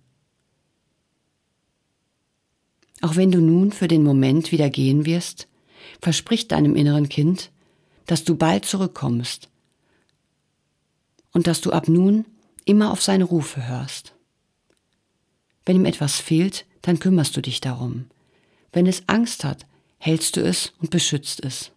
Auch 2.99 3.15
wenn 3.15 3.31
du 3.31 3.39
nun 3.39 3.71
für 3.71 3.87
den 3.87 4.03
Moment 4.03 4.51
wieder 4.51 4.69
gehen 4.69 5.05
wirst, 5.05 5.47
versprich 6.01 6.49
deinem 6.49 6.75
inneren 6.75 7.07
Kind, 7.07 7.51
dass 8.09 8.23
du 8.23 8.35
bald 8.35 8.65
zurückkommst 8.65 9.49
und 11.31 11.45
dass 11.45 11.61
du 11.61 11.71
ab 11.71 11.87
nun 11.87 12.25
immer 12.65 12.91
auf 12.91 13.03
seine 13.03 13.23
Rufe 13.23 13.67
hörst. 13.67 14.15
Wenn 15.63 15.75
ihm 15.75 15.85
etwas 15.85 16.19
fehlt, 16.19 16.65
dann 16.81 16.97
kümmerst 16.97 17.37
du 17.37 17.41
dich 17.41 17.61
darum. 17.61 18.07
Wenn 18.73 18.87
es 18.87 19.03
Angst 19.05 19.43
hat, 19.43 19.67
hältst 19.99 20.37
du 20.37 20.41
es 20.41 20.73
und 20.81 20.89
beschützt 20.89 21.45
es. 21.45 21.69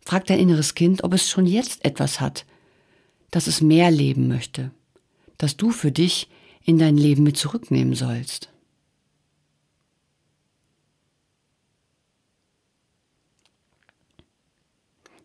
Frag 0.00 0.26
dein 0.26 0.40
inneres 0.40 0.74
Kind, 0.74 1.04
ob 1.04 1.12
es 1.12 1.30
schon 1.30 1.46
jetzt 1.46 1.84
etwas 1.84 2.18
hat, 2.20 2.46
dass 3.30 3.46
es 3.46 3.60
mehr 3.60 3.92
leben 3.92 4.26
möchte, 4.26 4.72
das 5.38 5.56
du 5.56 5.70
für 5.70 5.92
dich 5.92 6.28
in 6.64 6.76
dein 6.76 6.96
Leben 6.96 7.22
mit 7.22 7.36
zurücknehmen 7.36 7.94
sollst. 7.94 8.50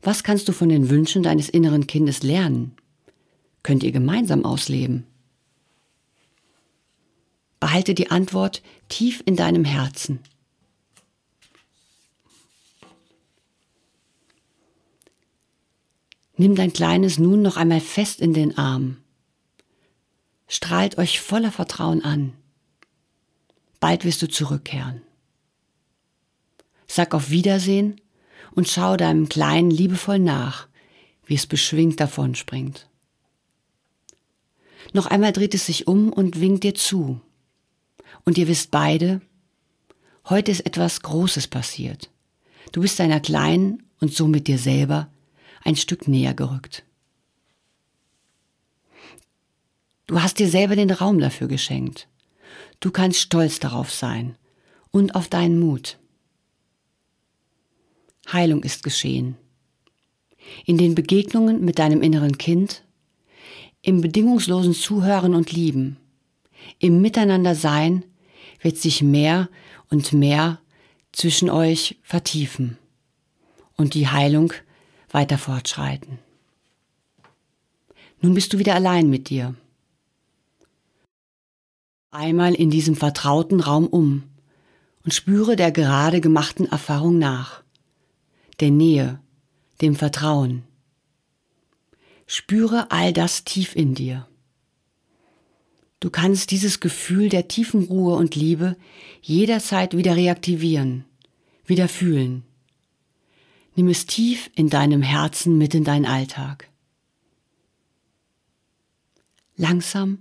Was 0.01 0.23
kannst 0.23 0.47
du 0.47 0.53
von 0.53 0.69
den 0.69 0.89
Wünschen 0.89 1.23
deines 1.23 1.49
inneren 1.49 1.87
Kindes 1.87 2.23
lernen? 2.23 2.75
Könnt 3.63 3.83
ihr 3.83 3.91
gemeinsam 3.91 4.45
ausleben? 4.45 5.05
Behalte 7.59 7.93
die 7.93 8.09
Antwort 8.09 8.61
tief 8.87 9.21
in 9.25 9.35
deinem 9.35 9.65
Herzen. 9.65 10.19
Nimm 16.37 16.55
dein 16.55 16.71
Kleines 16.71 17.19
nun 17.19 17.41
noch 17.41 17.57
einmal 17.57 17.81
fest 17.81 18.21
in 18.21 18.33
den 18.33 18.57
Arm. 18.57 18.97
Strahlt 20.47 20.97
euch 20.97 21.19
voller 21.19 21.51
Vertrauen 21.51 22.01
an. 22.01 22.33
Bald 23.81 24.05
wirst 24.05 24.21
du 24.21 24.29
zurückkehren. 24.29 25.01
Sag 26.87 27.13
auf 27.13 27.29
Wiedersehen 27.29 27.99
und 28.59 28.67
schau 28.67 28.97
deinem 28.97 29.29
Kleinen 29.29 29.71
liebevoll 29.71 30.19
nach, 30.19 30.67
wie 31.25 31.35
es 31.35 31.47
beschwingt 31.47 32.01
davonspringt. 32.01 32.89
Noch 34.91 35.05
einmal 35.05 35.31
dreht 35.31 35.53
es 35.53 35.65
sich 35.65 35.87
um 35.87 36.11
und 36.11 36.41
winkt 36.41 36.65
dir 36.65 36.75
zu. 36.75 37.21
Und 38.25 38.37
ihr 38.37 38.49
wisst 38.49 38.69
beide, 38.69 39.21
heute 40.27 40.51
ist 40.51 40.65
etwas 40.65 41.01
Großes 41.03 41.47
passiert. 41.47 42.09
Du 42.73 42.81
bist 42.81 42.99
deiner 42.99 43.21
Kleinen 43.21 43.83
und 44.01 44.13
somit 44.13 44.47
dir 44.47 44.57
selber 44.57 45.09
ein 45.63 45.77
Stück 45.77 46.09
näher 46.09 46.33
gerückt. 46.33 46.83
Du 50.07 50.21
hast 50.21 50.37
dir 50.37 50.49
selber 50.49 50.75
den 50.75 50.91
Raum 50.91 51.19
dafür 51.19 51.47
geschenkt. 51.47 52.09
Du 52.81 52.91
kannst 52.91 53.21
stolz 53.21 53.61
darauf 53.61 53.89
sein 53.89 54.35
und 54.91 55.15
auf 55.15 55.29
deinen 55.29 55.61
Mut. 55.61 55.97
Heilung 58.31 58.63
ist 58.63 58.83
geschehen. 58.83 59.37
In 60.65 60.77
den 60.77 60.95
Begegnungen 60.95 61.63
mit 61.63 61.79
deinem 61.79 62.01
inneren 62.01 62.37
Kind, 62.37 62.83
im 63.81 64.01
bedingungslosen 64.01 64.73
Zuhören 64.73 65.35
und 65.35 65.51
Lieben, 65.51 65.97
im 66.79 67.01
Miteinander 67.01 67.55
sein 67.55 68.03
wird 68.61 68.77
sich 68.77 69.01
mehr 69.01 69.49
und 69.89 70.13
mehr 70.13 70.59
zwischen 71.11 71.49
euch 71.49 71.97
vertiefen 72.03 72.77
und 73.77 73.93
die 73.93 74.07
Heilung 74.07 74.53
weiter 75.09 75.37
fortschreiten. 75.37 76.19
Nun 78.21 78.33
bist 78.33 78.53
du 78.53 78.59
wieder 78.59 78.75
allein 78.75 79.09
mit 79.09 79.29
dir. 79.29 79.55
Einmal 82.11 82.53
in 82.53 82.69
diesem 82.69 82.95
vertrauten 82.95 83.59
Raum 83.59 83.87
um 83.87 84.23
und 85.03 85.13
spüre 85.13 85.55
der 85.55 85.71
gerade 85.71 86.21
gemachten 86.21 86.65
Erfahrung 86.65 87.17
nach, 87.17 87.63
der 88.59 88.71
Nähe, 88.71 89.19
dem 89.81 89.95
Vertrauen. 89.95 90.63
Spüre 92.27 92.91
all 92.91 93.13
das 93.13 93.43
tief 93.43 93.75
in 93.75 93.95
dir. 93.95 94.27
Du 95.99 96.09
kannst 96.09 96.51
dieses 96.51 96.79
Gefühl 96.79 97.29
der 97.29 97.47
tiefen 97.47 97.83
Ruhe 97.85 98.15
und 98.15 98.35
Liebe 98.35 98.77
jederzeit 99.21 99.95
wieder 99.97 100.15
reaktivieren, 100.15 101.05
wieder 101.65 101.87
fühlen. 101.87 102.43
Nimm 103.75 103.89
es 103.89 104.05
tief 104.05 104.49
in 104.55 104.69
deinem 104.69 105.01
Herzen 105.01 105.57
mit 105.57 105.73
in 105.73 105.83
deinen 105.83 106.05
Alltag. 106.05 106.69
Langsam 109.57 110.19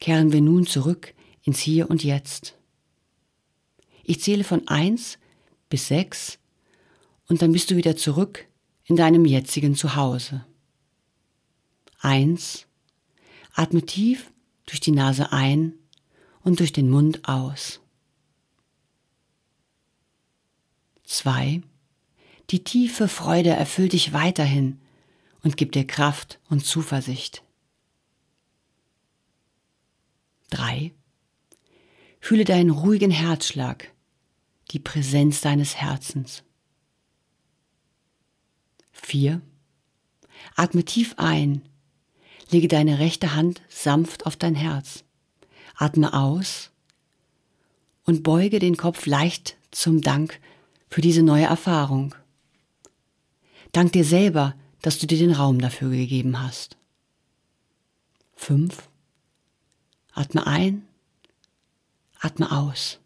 kehren 0.00 0.32
wir 0.32 0.40
nun 0.40 0.66
zurück 0.66 1.14
ins 1.42 1.60
Hier 1.60 1.88
und 1.88 2.02
Jetzt. 2.02 2.56
Ich 4.02 4.20
zähle 4.20 4.44
von 4.44 4.66
eins 4.66 5.18
bis 5.68 5.88
sechs 5.88 6.38
und 7.28 7.42
dann 7.42 7.52
bist 7.52 7.70
du 7.70 7.76
wieder 7.76 7.96
zurück 7.96 8.46
in 8.84 8.96
deinem 8.96 9.24
jetzigen 9.24 9.74
Zuhause. 9.74 10.44
Eins, 11.98 12.66
atme 13.52 13.82
tief 13.82 14.30
durch 14.66 14.80
die 14.80 14.92
Nase 14.92 15.32
ein 15.32 15.74
und 16.42 16.60
durch 16.60 16.72
den 16.72 16.90
Mund 16.90 17.28
aus. 17.28 17.80
Zwei, 21.04 21.62
die 22.50 22.62
tiefe 22.62 23.08
Freude 23.08 23.50
erfüllt 23.50 23.92
dich 23.92 24.12
weiterhin 24.12 24.80
und 25.42 25.56
gibt 25.56 25.74
dir 25.74 25.86
Kraft 25.86 26.40
und 26.48 26.64
Zuversicht. 26.64 27.42
Drei, 30.50 30.92
fühle 32.20 32.44
deinen 32.44 32.70
ruhigen 32.70 33.10
Herzschlag, 33.10 33.92
die 34.70 34.78
Präsenz 34.78 35.40
deines 35.40 35.76
Herzens. 35.76 36.42
Vier, 39.02 39.40
atme 40.56 40.84
tief 40.84 41.14
ein, 41.16 41.62
lege 42.50 42.68
deine 42.68 42.98
rechte 42.98 43.34
Hand 43.34 43.62
sanft 43.68 44.26
auf 44.26 44.36
dein 44.36 44.54
Herz, 44.54 45.04
atme 45.76 46.12
aus 46.12 46.70
und 48.04 48.22
beuge 48.22 48.58
den 48.58 48.76
Kopf 48.76 49.06
leicht 49.06 49.56
zum 49.70 50.00
Dank 50.00 50.40
für 50.88 51.00
diese 51.02 51.22
neue 51.22 51.44
Erfahrung. 51.44 52.14
Dank 53.72 53.92
dir 53.92 54.04
selber, 54.04 54.54
dass 54.82 54.98
du 54.98 55.06
dir 55.06 55.18
den 55.18 55.32
Raum 55.32 55.60
dafür 55.60 55.90
gegeben 55.90 56.40
hast. 56.42 56.76
Fünf. 58.34 58.88
Atme 60.12 60.46
ein, 60.46 60.86
atme 62.20 62.50
aus. 62.50 62.98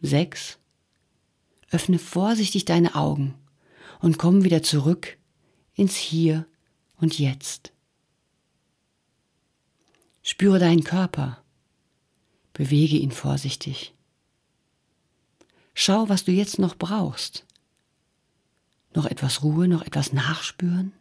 Sechs. 0.00 0.58
Öffne 1.74 1.98
vorsichtig 1.98 2.64
deine 2.64 2.94
Augen 2.94 3.34
und 3.98 4.16
komm 4.16 4.44
wieder 4.44 4.62
zurück 4.62 5.18
ins 5.74 5.96
Hier 5.96 6.46
und 6.98 7.18
Jetzt. 7.18 7.72
Spüre 10.22 10.60
deinen 10.60 10.84
Körper, 10.84 11.42
bewege 12.52 12.96
ihn 12.96 13.10
vorsichtig. 13.10 13.92
Schau, 15.74 16.08
was 16.08 16.24
du 16.24 16.30
jetzt 16.30 16.60
noch 16.60 16.76
brauchst. 16.76 17.44
Noch 18.94 19.06
etwas 19.06 19.42
Ruhe, 19.42 19.66
noch 19.66 19.82
etwas 19.82 20.12
Nachspüren? 20.12 20.92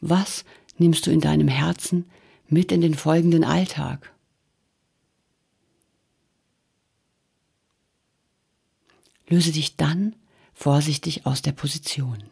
Was 0.00 0.44
nimmst 0.78 1.04
du 1.08 1.10
in 1.10 1.20
deinem 1.20 1.48
Herzen 1.48 2.08
mit 2.46 2.70
in 2.70 2.80
den 2.80 2.94
folgenden 2.94 3.42
Alltag? 3.42 4.13
Löse 9.28 9.52
dich 9.52 9.76
dann 9.76 10.14
vorsichtig 10.52 11.26
aus 11.26 11.42
der 11.42 11.52
Position. 11.52 12.24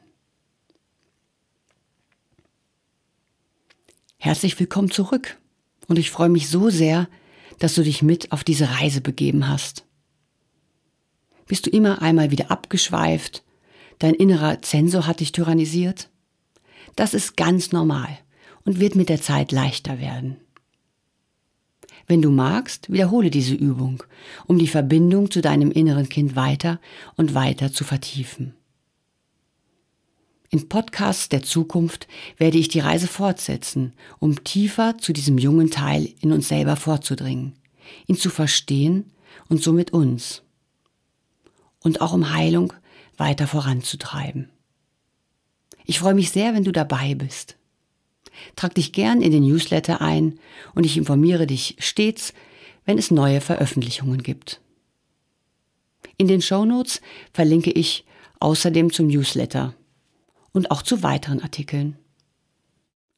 Herzlich 4.19 4.59
willkommen 4.61 4.91
zurück 4.91 5.39
und 5.89 5.99
ich 5.99 6.11
freue 6.11 6.29
mich 6.29 6.49
so 6.49 6.71
sehr, 6.71 7.09
dass 7.59 7.75
du 7.75 7.83
dich 7.83 8.03
mit 8.03 8.31
auf 8.31 8.45
diese 8.45 8.69
Reise 8.71 9.01
begeben 9.01 9.49
hast. 9.49 9.85
Bist 11.47 11.67
du 11.67 11.71
immer 11.71 12.03
einmal 12.03 12.31
wieder 12.31 12.51
abgeschweift? 12.51 13.43
Dein 13.99 14.15
innerer 14.15 14.63
Zensor 14.63 15.07
hat 15.07 15.21
dich 15.21 15.33
tyrannisiert? 15.33 16.09
Das 16.95 17.15
ist 17.15 17.37
ganz 17.37 17.73
normal 17.73 18.19
und 18.65 18.81
wird 18.81 18.95
mit 18.95 19.09
der 19.09 19.21
Zeit 19.21 19.51
leichter 19.51 19.99
werden. 19.99 20.37
Wenn 22.07 22.23
du 22.23 22.31
magst, 22.31 22.91
wiederhole 22.93 23.31
diese 23.31 23.55
Übung, 23.55 24.03
um 24.47 24.59
die 24.59 24.69
Verbindung 24.69 25.31
zu 25.31 25.41
deinem 25.41 25.71
inneren 25.71 26.09
Kind 26.09 26.37
weiter 26.37 26.81
und 27.17 27.35
weiter 27.35 27.73
zu 27.73 27.85
vertiefen. 27.85 28.55
In 30.51 30.69
Podcasts 30.69 31.31
der 31.31 31.43
Zukunft 31.43 32.07
werde 32.37 32.59
ich 32.59 32.69
die 32.69 32.81
Reise 32.81 33.07
fortsetzen, 33.07 33.95
um 34.19 34.45
tiefer 34.45 34.99
zu 34.99 35.15
diesem 35.15 35.38
jungen 35.38 35.71
Teil 35.71 36.12
in 36.21 36.31
uns 36.31 36.49
selber 36.49 36.77
vorzudringen, 36.77 37.55
ihn 38.07 38.17
zu 38.17 38.29
verstehen 38.29 39.12
und 39.49 39.62
somit 39.62 39.95
uns 39.95 40.43
und 41.83 42.03
auch 42.03 42.12
um 42.12 42.35
Heilung 42.35 42.75
weiter 43.17 43.47
voranzutreiben. 43.47 44.51
Ich 45.87 45.99
freue 45.99 46.15
mich 46.15 46.31
sehr, 46.31 46.55
wenn 46.55 46.65
du 46.65 46.73
dabei 46.73 47.15
bist. 47.15 47.57
Trag 48.57 48.75
dich 48.75 48.93
gern 48.93 49.23
in 49.23 49.33
den 49.33 49.45
Newsletter 49.45 50.01
ein 50.01 50.39
und 50.75 50.85
ich 50.85 50.97
informiere 50.97 51.47
dich 51.47 51.77
stets, 51.79 52.33
wenn 52.85 52.99
es 52.99 53.11
neue 53.11 53.41
Veröffentlichungen 53.41 54.23
gibt. 54.23 54.61
In 56.17 56.29
den 56.29 56.43
Shownotes 56.43 57.01
verlinke 57.33 57.71
ich 57.71 58.05
außerdem 58.41 58.93
zum 58.93 59.07
Newsletter 59.07 59.75
und 60.53 60.71
auch 60.71 60.83
zu 60.83 61.03
weiteren 61.03 61.41
Artikeln. 61.41 61.97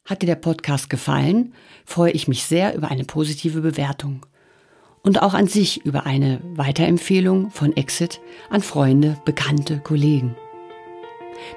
Hat 0.04 0.22
dir 0.22 0.26
der 0.26 0.34
Podcast 0.36 0.90
gefallen, 0.90 1.54
freue 1.84 2.12
ich 2.12 2.28
mich 2.28 2.44
sehr 2.44 2.74
über 2.74 2.90
eine 2.90 3.04
positive 3.04 3.62
Bewertung 3.62 4.26
und 5.02 5.22
auch 5.22 5.34
an 5.34 5.46
sich 5.46 5.84
über 5.84 6.06
eine 6.06 6.40
Weiterempfehlung 6.54 7.50
von 7.50 7.76
Exit 7.76 8.20
an 8.50 8.62
Freunde, 8.62 9.18
Bekannte, 9.24 9.78
Kollegen. 9.78 10.36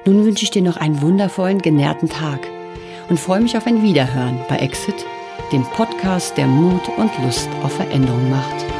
Nun 0.06 0.26
wünsche 0.26 0.44
ich 0.44 0.52
dir 0.52 0.62
noch 0.62 0.78
einen 0.78 1.02
wundervollen, 1.02 1.60
genährten 1.62 2.10
Tag 2.10 2.48
und 3.10 3.20
freue 3.20 3.42
mich 3.42 3.58
auf 3.58 3.68
ein 3.68 3.82
Wiederhören 3.82 4.40
bei 4.48 4.58
Exit, 4.58 5.06
dem 5.52 5.64
Podcast, 5.64 6.38
der 6.38 6.48
Mut 6.48 6.90
und 6.98 7.12
Lust 7.24 7.50
auf 7.64 7.74
Veränderung 7.74 8.30
macht. 8.30 8.77